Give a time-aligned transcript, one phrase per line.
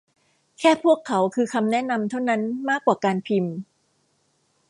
[0.59, 3.55] แค่พวกเขาคือคำแนะนำเท่านั้นมากกว่าการพิมพ์